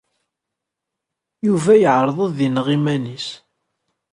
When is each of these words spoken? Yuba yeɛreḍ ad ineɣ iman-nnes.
Yuba 1.45 1.73
yeɛreḍ 1.81 2.17
ad 2.27 2.37
ineɣ 2.47 2.67
iman-nnes. 2.75 3.27